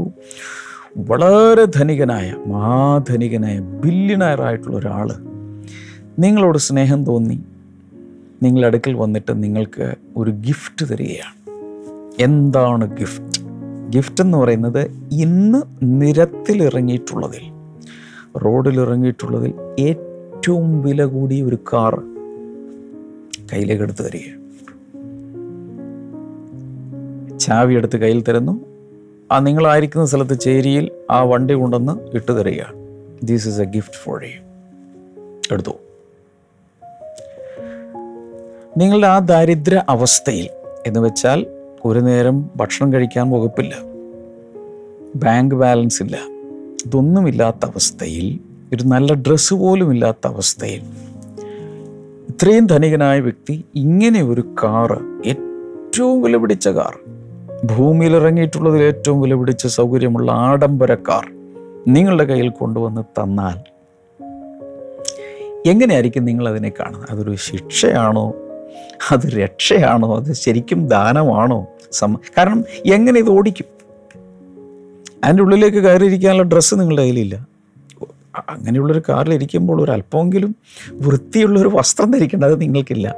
[1.11, 5.09] വളരെ ധനികനായ മഹാധനികനായ ബില്യണയറായിട്ടുള്ള ഒരാൾ
[6.19, 7.39] നിങ്ങളോട് സ്നേഹം തോന്നി
[8.43, 11.35] നിങ്ങളുടെ അടുക്കൽ വന്നിട്ട് നിങ്ങൾക്ക് ഒരു ഗിഫ്റ്റ് തരികയാണ്.
[12.21, 13.41] എന്താണ് ഗിഫ്റ്റ്
[13.95, 14.83] ഗിഫ്റ്റ് എന്ന് പറയുന്നത്
[15.25, 15.61] ഇന്ന്
[16.01, 17.45] നിരത്തിലിറങ്ങിയിട്ടുള്ളതിൽ
[18.45, 21.95] റോഡിലിറങ്ങിയിട്ടുള്ളതിൽ ഏറ്റവും വില കൂടിയ ഒരു കാർ
[23.53, 24.27] കയ്യിലേക്ക് എടുത്തു തരിക.
[27.39, 28.65] ചാവി എടുത്ത് കയ്യിൽ തരുന്നു.
[29.33, 32.63] ആ നിങ്ങളായിരിക്കുന്ന സ്ഥലത്ത് ചേരിയിൽ ആ വണ്ടി കൊണ്ടുവന്ന് ഇട്ട് തരിക.
[33.25, 34.41] These is a gift for you
[35.53, 35.71] എടുത്തു.
[38.79, 40.49] നിങ്ങളുടെ ആ ദാരിദ്ര്യ അവസ്ഥയിൽ
[40.87, 41.47] എന്ന് വെച്ചാൽ
[41.85, 43.75] ഒരു നേരം ഭക്ഷണം കഴിക്കാൻ വകുപ്പില്ല.
[45.17, 46.19] ബാങ്ക് ബാലൻസ് ഇല്ല.
[46.87, 48.41] ഇതൊന്നുമില്ലാത്ത അവസ്ഥയിൽ
[48.75, 50.83] ഒരു നല്ല ഡ്രസ്സ് പോലും ഇല്ലാത്ത അവസ്ഥയിൽ
[52.31, 56.99] ഇത്രയും ധനികനായ വ്യക്തി ഇങ്ങനെ ഒരു കാറ് ഏറ്റവും വിലപിടിച്ച കാർ
[57.67, 61.33] ഭൂമിയിൽ ഇറങ്ങിയിട്ടുള്ളതിൽ ഏറ്റവും വിലപിടിച്ച സൗകര്യമുള്ള ആഡംബര കാർ
[61.89, 63.59] നിങ്ങളുടെ കയ്യിൽ കൊണ്ടുവന്ന് തന്നാൽ
[65.69, 67.09] എങ്ങനെയായിരിക്കും നിങ്ങൾ അതിനെ കാണുന്നത്?
[67.11, 68.35] അതൊരു ശിക്ഷയാണോ?
[69.11, 70.17] അത് രക്ഷയാണോ?
[70.17, 71.67] അത് ശരിക്കും ദാനമാണോ?
[71.93, 73.67] സമ കാരണം എങ്ങനെ ഇത് ഓടിക്കും?
[75.25, 77.58] അതിന്റെ ഉള്ളിലേക്ക് കയറിയിരിക്കാനുള്ള ഡ്രസ്സ് നിങ്ങളുടെ കയ്യിലില്ല.
[78.49, 80.57] അങ്ങനെയുള്ളൊരു കാറിൽ ഇരിക്കുമ്പോൾ ഒരു അല്പമെങ്കിലും
[80.93, 83.15] വൃത്തിയുള്ളൊരു വസ്ത്രം ധരിക്കേണ്ടത് നിങ്ങൾക്കില്ല.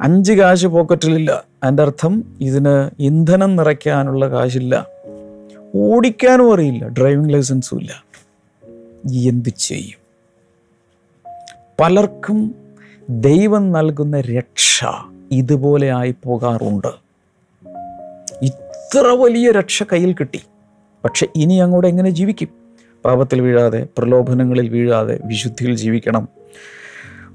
[0.00, 1.44] അഞ്ച് കാശ് പോക്കറ്റിലില്ല.
[1.64, 4.86] അതിന്റെ അർത്ഥം ഇതിന് ഇന്ധനം നിറയ്ക്കാനുള്ള കാശില്ല.
[5.74, 6.88] ഓടിക്കാനും അറിയില്ല.
[6.88, 8.04] ഡ്രൈവിംഗ് ലൈസൻസും ഇല്ല.
[9.28, 9.98] എന്ത് ചെയ്യും?
[11.80, 12.54] പലർക്കും
[13.10, 14.84] ദൈവം നൽകുന്ന രക്ഷ
[15.32, 17.08] ഇതുപോലെ ആയി പോകാറുണ്ട്
[18.42, 20.40] ഇത്ര വലിയ രക്ഷ കയ്യിൽ കിട്ടി.
[21.04, 22.57] പക്ഷെ ഇനി അങ്ങോട്ട് എങ്ങനെ ജീവിക്കും?
[23.04, 26.28] പാപത്തിൽ വീഴാതെ പ്രലോഭനങ്ങളിൽ വീഴാതെ വിശുദ്ധിയിൽ ജീവിക്കണം.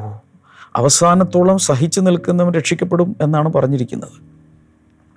[0.77, 4.35] അവസാനത്തോളം സഹിച്ചു നിൽക്കുന്നവൻ രക്ഷിക്കപ്പെടും എന്നാണ് പറഞ്ഞിരിക്കുന്നത്.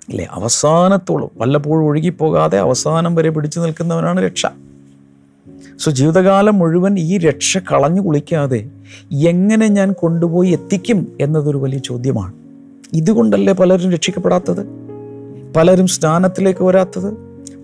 [0.08, 0.28] ഇല്ലേ?
[0.30, 4.46] അവസാനത്തോളം വല്ലപ്പോഴും ഒഴുകിപ്പോകാതെ അവസാനം വരെ പിടിച്ചു നിൽക്കുന്നവനാണ് രക്ഷ.
[5.78, 8.70] സോ ജീവിതകാലം മുഴുവൻ ഈ രക്ഷ കളഞ്ഞു കുളിക്കാതെ
[9.12, 12.32] എങ്ങനെ ഞാൻ കൊണ്ടുപോയി എത്തിക്കും എന്നതൊരു വലിയ ചോദ്യമാണ്.
[12.92, 14.66] ഇതുകൊണ്ടല്ലേ പലരും രക്ഷിക്കപ്പെടാത്തത്?
[15.56, 17.14] പലരും സ്നാനത്തിലേക്ക് വരാത്തത്?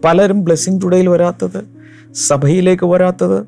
[0.05, 1.74] പലരും ബ്ലെസ്സിങ് ടുഡേയിൽ വരാത്തത്?
[2.14, 3.46] സഭയിലേക്ക് വരാത്തത്?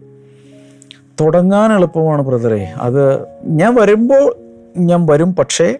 [1.21, 2.73] തുടങ്ങാൻ എളുപ്പമാണ് ബ്രദറെ.
[2.77, 4.37] അത് ഞാൻ വരുമ്പോൾ
[4.77, 5.79] ഞാൻ വരും പക്ഷേ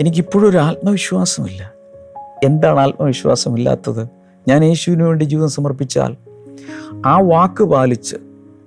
[0.00, 1.72] എനിക്കിപ്പോഴും ഒരു ആത്മവിശ്വാസമില്ല.
[2.44, 4.08] എന്താണ് ആത്മവിശ്വാസമില്ലാത്തത്?
[4.48, 6.16] ഞാൻ യേശുവിന് വേണ്ടി ജീവിതം സമർപ്പിച്ചാൽ
[7.06, 8.16] ആ വാക്ക് പാലിച്ച്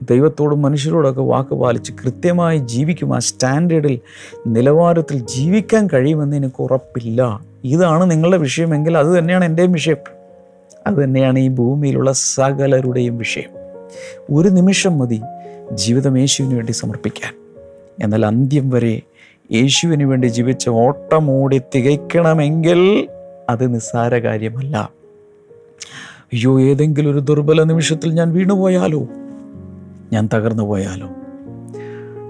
[0.01, 3.15] ദൈവത്തോടും മനുഷ്യരോടൊക്കെ വാക്ക് പാലിച്ച് കൃത്യമായി ജീവിക്കും.
[3.15, 3.99] ആ സ്റ്റാൻഡേർഡിൽ
[4.47, 7.39] നിലവാരത്തിൽ ജീവിക്കാൻ കഴിയുമെന്ന് എനിക്ക് ഉറപ്പില്ല.
[7.63, 10.18] ഇതാണ് നിങ്ങളുടെ വിഷയമെങ്കിൽ അത് തന്നെയാണ് എന്റെയും വിഷയം.
[10.87, 13.49] അത് തന്നെയാണ് ഈ ഭൂമിയിലുള്ള സകലരുടെയും വിഷയം.
[14.31, 15.21] ഒരു നിമിഷം മതി
[15.73, 17.33] ജീവിതം യേശുവിന് വേണ്ടി സമർപ്പിക്കാൻ.
[18.03, 19.01] എന്നാൽ അന്ത്യം വരെ
[19.51, 23.09] യേശുവിന് വേണ്ടി ജീവിച്ച ഓട്ടം ഓടി തികയ്ക്കണമെങ്കിൽ
[23.49, 24.91] അത് നിസ്സാര കാര്യമല്ല.
[26.33, 29.07] അയ്യോ ഏതെങ്കിലും ഒരു ദുർബല നിമിഷത്തിൽ ഞാൻ വീണുപോയാലോ?
[30.13, 31.09] ഞാൻ തകർന്നു പോയാലോ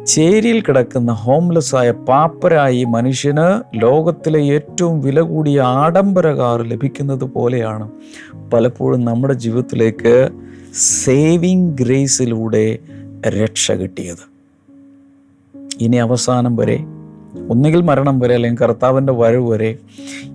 [0.06, 7.92] ചേരിയിൽ കിടക്കുന്ന ഹോംലെസ് ആയ പാപ്പരായി മനുഷ്യന് ലോകത്തിലെ ഏറ്റവും വില കൂടിയ ആഡംബര കാർ ലഭിക്കുന്നത് പോലെയാണ്.
[8.54, 10.30] പലപ്പോഴും നമ്മുടെ ജീവിതത്തിലേക്ക്
[10.76, 12.78] സേവിങ് ഗ്രേസിലൂടെ
[13.28, 14.30] രക്ഷ കിട്ടിയത്.
[15.82, 16.80] ഇനി അവസാനം വരെ
[17.50, 19.78] ഒന്നുകിൽ മരണം വരെ അല്ലെങ്കിൽ കർത്താവിന്റെ വരവ് വരെ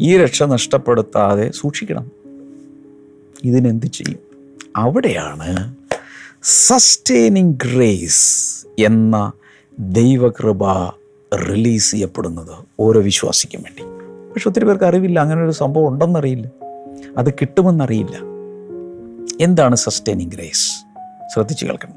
[0.00, 2.10] ഈ രക്ഷ നഷ്ടപ്പെടുത്താതെ സൂക്ഷിക്കണം.
[3.44, 4.18] ഇതിനെന്ത് ചെയ്യും?
[4.76, 5.74] അവിടെയാണ്
[6.42, 9.32] സസ്റ്റെയിനിങ് ഗ്രേസ് എന്ന
[9.78, 10.64] ദൈവകൃപ
[11.36, 14.04] റിലീസ് ചെയ്യപ്പെടുന്നത് ഓരോ വിശ്വാസിക്കും വേണ്ടി.
[14.32, 16.50] പക്ഷെ ഒത്തിരി പേർക്ക് അറിവില്ല അങ്ങനെ ഒരു സംഭവം ഉണ്ടെന്നറിയില്ല.
[17.18, 18.16] അത് കിട്ടുമെന്നറിയില്ല.
[19.40, 20.86] എന്താണ് സസ്റ്റൈനിങ് ഗ്രേസ്
[21.34, 21.94] ശ്രദ്ധിച്ചു കേൾക്കണം.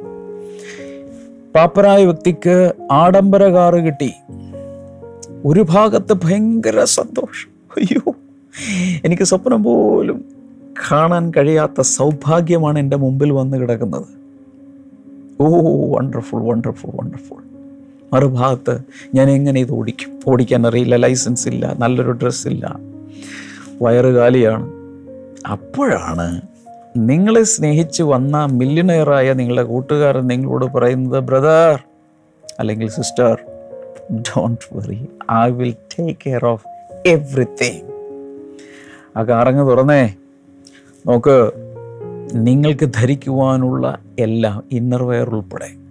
[1.55, 4.13] പാപ്പരായ വ്യക്തിക്ക് ആഡംബര കാറ് കിട്ടി.
[5.45, 7.49] ഒരു ഭാഗത്ത് ഭയങ്കര സന്തോഷം.
[7.77, 8.15] അയ്യോ
[9.05, 10.25] എനിക്ക് സ്വപ്നം പോലും
[10.91, 14.05] കാണാൻ കഴിയാത്ത സൗഭാഗ്യമാണ് എന്റെ മുമ്പിൽ വന്ന് കിടക്കുന്നത്.
[15.39, 15.47] ഓ
[15.95, 17.46] വണ്ടർഫുൾ വണ്ടർഫുൾ വണ്ടർഫുൾ
[18.13, 18.79] മറുഭാഗത്ത്
[19.15, 20.19] ഞാൻ എങ്ങനെ ഇത് ഓടിക്കും?
[20.27, 22.79] ഓടിക്കാൻ അറിയില്ല ലൈസൻസ് ഇല്ല നല്ലൊരു ഡ്രസ്സ് ഇല്ല.
[23.81, 24.71] വയറ് കാലിയാണ്
[25.47, 26.41] അപ്പോഴാണ്
[26.97, 31.79] നിങ്ങളെ സ്നേഹിച്ച് വന്ന മില്യണയറായ നിങ്ങളുടെ കൂട്ടുകാരൻ നിങ്ങളോട് പറയുന്നത് ബ്രദർ
[32.59, 33.37] അല്ലെങ്കിൽ sister
[34.15, 36.67] don't worry I will take care of
[37.05, 37.87] everything
[39.17, 40.15] ആ കാറങ്ങ് തുറന്നേ.
[41.07, 41.51] നോക്ക്
[42.33, 45.86] നിങ്ങൾക്ക് ധരിക്കുവാനുള്ള എല്ലാം ഇന്നർ വെയർ ഉൾപ്പെടെ.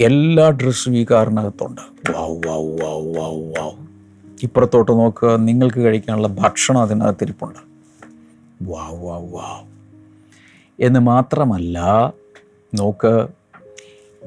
[0.00, 1.80] എല്ലാ ഡ്രസ്സും ഈ കാറിനകത്തുണ്ട്
[2.12, 3.86] വാവ് വാവ് വാവ് വാവ് വാവ്
[4.42, 7.58] ഇപ്പുറത്തോട്ട് നോക്കുക നിങ്ങൾക്ക് കഴിക്കാനുള്ള ഭക്ഷണം അതിനകത്തിരിപ്പുണ്ട്.
[8.62, 9.66] വാവ് വാവ് വാവ്
[10.80, 11.78] എന്ന് മാത്രമല്ല
[12.74, 13.26] നോക്ക്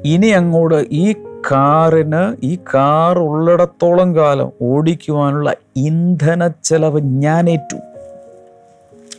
[0.06, 1.14] ഇനി അങ്ങോട്ട് ഈ
[1.52, 7.78] കാറിന് ഈ കാർ ഉള്ളിടത്തോളം കാലം ഓടിക്കുവാനുള്ള ഇന്ധന ചെലവ് ഞാൻ ഏറ്റു.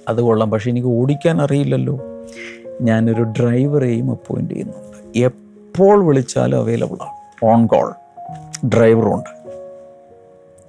[0.09, 2.01] അത് കൊള്ളാം പക്ഷെ എനിക്ക് ഓടിക്കാൻ അറിയില്ലല്ലോ.
[2.81, 5.19] ഞാനൊരു ഡ്രൈവറെയും അപ്പോയിന്റ് ചെയ്യുന്നുണ്ട്.
[5.75, 7.15] എപ്പോൾ വിളിച്ചാലും അവൈലബിൾ ആണ്.
[7.43, 7.87] ഓൺ കോൾ
[8.69, 9.31] ഡ്രൈവറുണ്ട്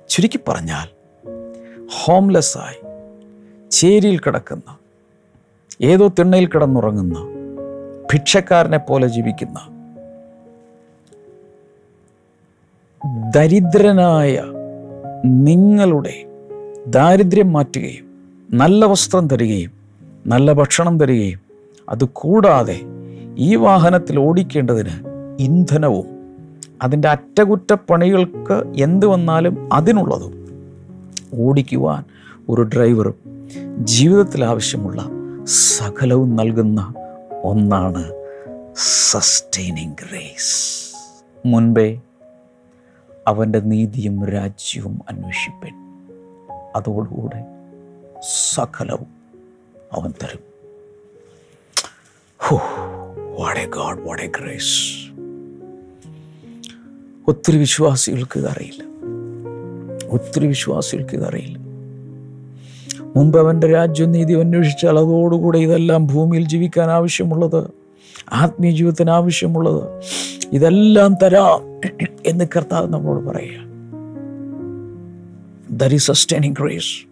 [0.09, 0.87] ചുരുക്കി പറഞ്ഞാൽ
[1.95, 2.77] ഹോംലെസ്സായി
[3.71, 4.69] ചേരിയിൽ കിടക്കുന്ന
[5.85, 7.17] ഏതോ തിണ്ണയിൽ കിടന്നുറങ്ങുന്ന
[8.13, 9.59] ഭിക്ഷക്കാരനെ പോലെ ജീവിക്കുന്ന
[13.29, 14.33] ദരിദ്രനായ
[15.43, 16.15] നിങ്ങളുടെ
[16.87, 18.07] ദാരിദ്ര്യം മാറ്റുകയും
[18.53, 19.71] നല്ല വസ്ത്രം തരികയും
[20.25, 21.39] നല്ല ഭക്ഷണം തരികയും
[21.87, 22.79] അതുകൂടാതെ
[23.35, 25.07] ഈ വാഹനത്തിൽ ഓടിക്കേണ്ടതിന്
[25.39, 26.07] ഇന്ധനവും
[26.81, 30.33] അതിന്റെ അറ്റകുറ്റപ്പണികൾക്ക് എന്ത് വന്നാലും അതിനുള്ളതും
[31.33, 32.03] ഓടിക്കുവാൻ
[32.49, 33.15] ഒരു ഡ്രൈവറും
[33.79, 35.05] ജീവിതത്തിൽ ആവശ്യമുള്ള
[35.45, 36.93] സകലവും നൽകുന്ന
[37.43, 38.33] ഒന്നാണ്
[39.11, 40.93] സസ്റ്റൈനിങ് ഗ്രേസ്
[41.45, 42.01] മുൻപേ
[43.27, 45.73] അവന്റെ നീതിയും രാജ്യവും അന്വേഷിപ്പൻ.
[46.75, 47.45] അതോടുകൂടെ
[48.53, 49.07] സകലവും
[49.93, 50.53] അവൻ തരും.
[53.39, 55.11] What a God what a grace
[57.27, 58.83] ഒത്തിരി വിശ്വാസികൾക്ക് ഇതറിയില്ല.
[60.09, 61.57] ഒത്തിരി വിശ്വാസികൾക്ക് ഇതറിയില്ല.
[63.15, 67.69] മുമ്പ് അവന്റെ രാജ്യം നീതി അന്വേഷിച്ചാൽ അതോടുകൂടെ ഇതെല്ലാം ഭൂമിയിൽ ജീവിക്കാൻ ആവശ്യമുള്ളത്
[68.33, 70.01] ആത്മീയ ജീവിതത്തിന് ആവശ്യമുള്ളത്
[70.53, 71.61] ഇതെല്ലാം തരാം
[72.25, 73.59] എന്ന് കർത്താവ് നമ്മളോട് പറയുക.
[75.71, 77.05] ദർ ഈസ് സസ്റ്റൈനിങ് ഗ്രേസ്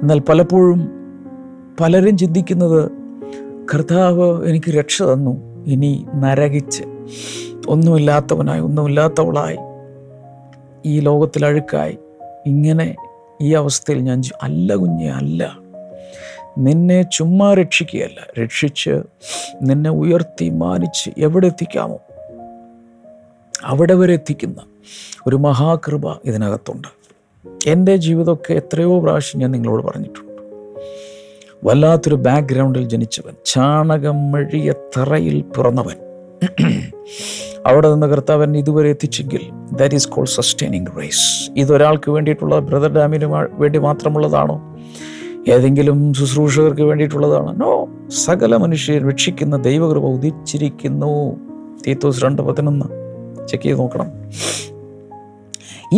[0.00, 0.88] എന്നാൽ പലപ്പോഴും
[1.80, 3.07] പലരും ചിന്തിക്കുന്നത്
[3.74, 5.64] കർത്താവ് എനിക്ക് രക്ഷ തന്നു.
[5.66, 6.82] ഇനി നരകിച്ച്
[7.68, 9.58] ഒന്നുമില്ലാത്തവനായി ഒന്നുമില്ലാത്തവളായി
[10.86, 11.98] ഈ ലോകത്തിൽ അഴുക്കായി.
[12.46, 12.96] ഇങ്ങനെ
[13.42, 15.58] ഈ അവസ്ഥയിൽ ഞാൻ അല്ല കുഞ്ഞെ അല്ല.
[16.58, 18.42] നിന്നെ ചുമ്മാ രക്ഷിക്കുകയല്ല.
[18.42, 19.00] രക്ഷിച്ച്
[19.62, 21.98] നിന്നെ ഉയർത്തി മാനിച്ച് എവിടെ എത്തിക്കാമോ?
[23.64, 24.62] അവിടെ വരെ എത്തിക്കുന്ന
[25.26, 26.88] ഒരു മഹാകൃപ ഇതിനകത്തുണ്ട്.
[27.66, 30.27] എന്റെ ജീവിതമൊക്കെ എത്രയോ പ്രാവശ്യം ഞാൻ നിങ്ങളോട് പറഞ്ഞിട്ടുണ്ട്.
[31.64, 35.96] വല്ലാത്തൊരു ബാക്ക്ഗ്രൗണ്ടിൽ ജനിച്ചവൻ ചാണകം മഴിയ തറയിൽ പിറന്നവൻ.
[37.66, 39.40] അവിടെ നിന്ന് കർത്താവൻ ഇതുവരെ എത്തിച്ചെങ്കിൽ
[39.76, 44.76] that is called sustaining grace ഇതൊരാൾക്ക് വേണ്ടിയിട്ടുള്ള ബ്രദർ ഡാമിന് വേണ്ടി മാത്രമുള്ളതാണോ?
[45.48, 47.52] ഏതെങ്കിലും ശുശ്രൂഷകർക്ക് വേണ്ടിയിട്ടുള്ളതാണോ?
[47.52, 51.36] നോ സകല മനുഷ്യരെ രക്ഷിക്കുന്ന ദൈവകൃപ ഉദിച്ചിരിക്കുന്നു.
[51.86, 52.86] തീത്തോസ് രണ്ട് പതിനൊന്ന്.
[53.48, 54.06] ചെക്ക് ചെയ്ത് നോക്കണം.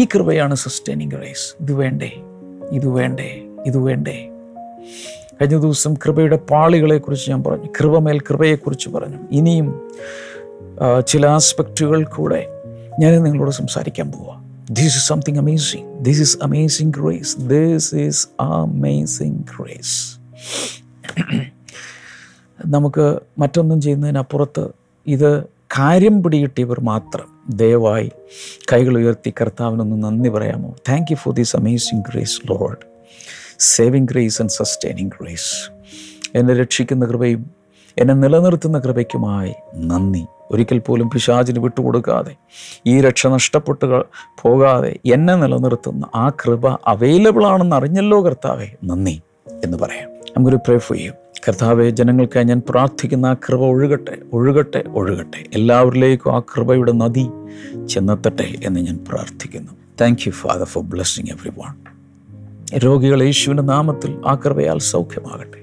[0.01, 2.11] ഈ കൃപയാണ് സസ്റ്റൈനിങ് റേസ് ഇത് വേണ്ടേ?
[2.73, 3.43] ഇത് വേണ്ടേ?
[3.67, 4.30] ഇത് വേണ്ടേ?
[5.35, 7.69] കഴിഞ്ഞ ദിവസം കൃപയുടെ പാളികളെക്കുറിച്ച് ഞാൻ പറഞ്ഞു.
[7.81, 9.19] കൃപമേൽ കൃപയെക്കുറിച്ച് പറഞ്ഞു.
[9.31, 9.69] ഇനിയും
[11.09, 12.41] ചില ആസ്പെക്റ്റുകൾ കൂടെ
[13.01, 14.41] ഞാൻ നിങ്ങളോട് സംസാരിക്കാൻ പോവാം.
[14.71, 19.97] This is something amazing this is amazing grace this is amazing grace
[22.67, 24.69] നമുക്ക് മറ്റൊന്നും ചെയ്യുന്നതിനപ്പുറത്ത്
[25.07, 25.45] ഇത്
[25.79, 28.11] കാര്യം പിടികിട്ടിയവർ മാത്രം ദയവായി
[28.73, 30.75] കൈകൾ ഉയർത്തി കർത്താവിനൊന്ന് നന്ദി പറയാമോ?
[30.89, 32.90] Thank you for this amazing grace Lord
[33.61, 35.71] saving grace and sustaining grace
[36.35, 37.51] എന്നെ രക്ഷിക്കുന്ന കൃപയും
[37.99, 40.25] എന്നെ നിലനിർത്തുന്ന കൃപയ്ക്കുമായി നന്ദി.
[40.51, 42.37] ഒരിക്കൽ പോലും പിശാചിന് വിട്ടുകൊടുക്കാതെ
[42.87, 44.03] ഈ രക്ഷ നഷ്ടപ്പെട്ട്
[44.43, 49.21] പോകാതെ എന്നെ നിലനിർത്തുന്ന ആ കൃപ അവൈലബിൾ ആണെന്ന് അറിഞ്ഞല്ലോ കർത്താവെ നന്ദി
[49.65, 50.11] എന്ന് പറയാം.
[50.11, 51.15] നമുക്കൊരു പ്രേ ചെയ്യും
[51.49, 55.45] കർത്താവെ ജനങ്ങൾക്കായി ഞാൻ പ്രാർത്ഥിക്കുന്ന ആ കൃപ ഒഴുകട്ടെ ഒഴുകട്ടെ ഒഴുകട്ടെ.
[55.55, 57.29] എല്ലാവരിലേക്കും ആ കൃപയുടെ നദി
[57.89, 59.73] ചെന്നെത്തട്ടെ എന്ന് ഞാൻ പ്രാർത്ഥിക്കുന്നു.
[60.01, 61.90] Thank you father for blessing everyone
[62.79, 64.39] രോഗികൾ യേശുവിന്റെ നാമത്തിൽ ആ
[64.79, 65.61] സൗഖ്യമാകട്ടെ.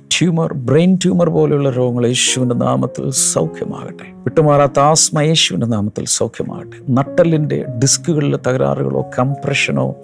[0.00, 4.04] ട്യൂമർ ബ്രെയിൻ ട്യൂമർ പോലെയുള്ള രോഗങ്ങൾ യേശുവിന്റെ നാമത്തിൽ സൗഖ്യമാകട്ടെ.
[4.12, 6.92] വിട്ടുമാറാത്ത ആസ്മ യേശുവിന്റെ നാമത്തിൽ സൗഖ്യമാകട്ടെ.
[6.92, 9.94] നട്ടലിന്റെ ഡിസ്കുകളിലെ തകരാറുകളോ കംപ്രഷനോ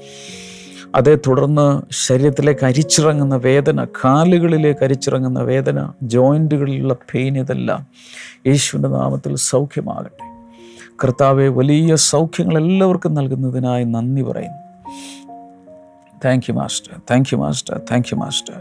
[0.94, 7.86] അതേ തുടർന്ന് ശരീരത്തിലേക്ക് അരിച്ചിറങ്ങുന്ന വേദന കാലുകളിലേക്ക് അരിച്ചിറങ്ങുന്ന വേദന ജോയിന്റുകളിലുള്ള പെയിൻ ഇതെല്ലാം
[8.46, 10.44] യേശുവിന്റെ നാമത്തിൽ സൗഖ്യമാകട്ടെ.
[11.04, 14.66] കർത്താവെ വലിയ സൗഖ്യങ്ങൾ എല്ലാവർക്കും നൽകുന്നതിനായി നന്ദി പറയുന്നു.
[16.24, 18.54] Thank you master thank you master thank you master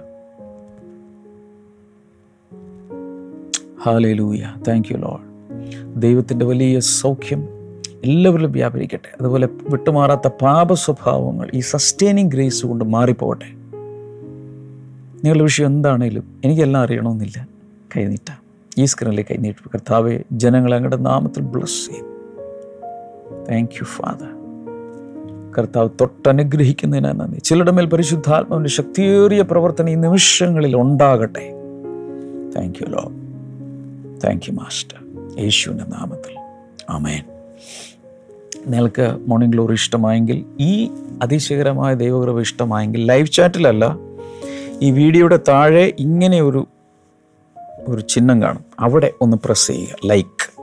[3.84, 5.36] hallelujah thank you Lord
[6.02, 7.48] ദൈവത്തിന്റെ വലിയ സൗഖ്യം
[8.04, 9.16] എല്ലാവരിലും വ്യാപരിക്കട്ടെ.
[9.20, 13.46] അതുപോലെ വിട്ടുമാറാത്ത പാപ സ്വഭാവങ്ങൾ ഈ സസ്റ്റൈനിങ് ഗ്രേസ് കൊണ്ട് മാറിപ്പോകട്ടെ.
[15.16, 17.48] നിങ്ങളുടെ വിഷയം എന്താണേലും എനിക്കെല്ലാം അറിയണമെന്നില്ല.
[17.98, 18.42] കൈനീട്ട
[18.78, 22.06] ഈ സ്ക്രീനിലെ കൈനീട്ട് കർത്താവെ ജനങ്ങളെ അങ്ങയുടെ നാമത്തിൽ ബ്ലസ് ചെയ്യും.
[23.50, 24.35] താങ്ക് യു ഫാദർ
[25.58, 27.40] കർത്താവ് തൊട്ടനുഗ്രഹിക്കുന്നതിനായി നന്ദി.
[27.40, 31.52] ചിലരുടെ മേൽ പരിശുദ്ധാത്മാവിന്റെ ശക്തിയേറിയ പ്രവർത്തനം ഈ നിമിഷങ്ങളിൽ ഉണ്ടാകട്ടെ.
[32.56, 33.12] Thank you Lord
[34.24, 35.00] thank you master
[35.40, 36.40] യേശുവിന്റെ നാമത്തിൽ.
[36.90, 37.24] അമേൻ
[38.68, 40.90] നിങ്ങൾക്ക് മോർണിംഗ് ഗ്ലോറി ഇഷ്ടമായെങ്കിൽ ഈ
[41.22, 43.98] അതിശയകരമായ ദൈവകൃപ ഇഷ്ടമായെങ്കിൽ ലൈവ് ചാറ്റിലല്ല
[44.82, 46.68] ഈ വീഡിയോയുടെ താഴെ ഇങ്ങനെ ഒരു
[47.88, 48.64] ഒരു ചിഹ്നം കാണും.
[48.80, 50.08] അവിടെ ഒന്ന് പ്രസ് ചെയ്യുക.
[50.08, 50.56] ലൈക്ക്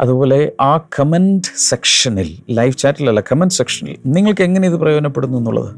[0.00, 5.76] അതുപോലെ ആ കമന്റ് സെക്ഷനിൽ ലൈവ് ചാറ്റിലല്ല കമന്റ് സെക്ഷനിൽ നിങ്ങൾക്ക് എങ്ങനെ ഇത് പ്രയോജനപ്പെടുന്നു എന്നുള്ളത്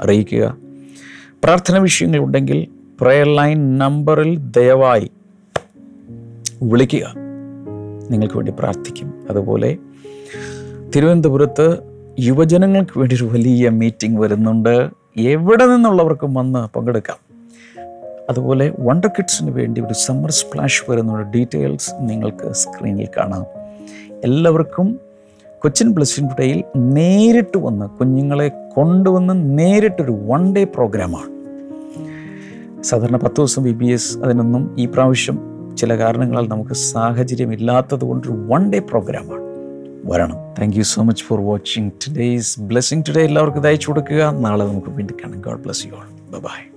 [0.00, 0.56] അറിയിക്കുക.
[1.44, 2.68] പ്രാർത്ഥന വിഷയങ്ങൾ ഉണ്ടെങ്കിൽ
[3.00, 5.10] പ്രയർ ലൈൻ നമ്പറിൽ ദയവായി
[6.62, 7.14] വിളിക്കുക.
[8.10, 9.26] നിങ്ങൾക്ക് വേണ്ടി പ്രാർത്ഥിക്കും.
[9.30, 9.78] അതുപോലെ
[10.96, 11.78] തിരുവനന്തപുരത്ത്
[12.20, 14.90] യുവജനങ്ങൾക്ക് വേണ്ടി ഒരു വലിയ മീറ്റിംഗ് വരുന്നുണ്ട്.
[15.16, 17.16] എവിടെ നിന്നുള്ളവർക്കും വന്ന് പങ്കെടുക്കാം.
[18.30, 23.63] അതുപോലെ വണ്ടർ കിഡ്സിന് വേണ്ടി ഒരു സമ്മർ സ്പ്ലാഷ് വരുന്ന ഡീറ്റെയിൽസ് നിങ്ങൾക്ക് സ്ക്രീനിൽ കാണാം.
[24.24, 25.00] എല്ലാവർക്കും
[25.58, 31.30] കൊച്ചിൻ ബ്ലസ്സിൻ ഡേയിൽ നേരിട്ട് വന്ന് കുഞ്ഞുങ്ങളെ കൊണ്ടുവന്ന് നേരിട്ടൊരു വൺ ഡേ പ്രോഗ്രാമാണ്
[32.82, 35.38] സാധാരണ പത്ത് ദിവസം ബി ബി എസ് അതിനൊന്നും ഈ പ്രാവശ്യം
[35.76, 39.42] ചില കാരണങ്ങളാൽ നമുക്ക് സാഹചര്യം ഇല്ലാത്തത് കൊണ്ടൊരു വൺ ഡേ പ്രോഗ്രാമാണ്
[40.04, 40.36] വരണം.
[40.58, 44.30] Thank you so much for watching today's blessing today എല്ലാവർക്കും ഇത് കൊടുക്കുക.
[44.30, 45.40] നാളെ നമുക്ക് വീണ്ടും കാണാം.
[45.40, 46.73] God bless you all bye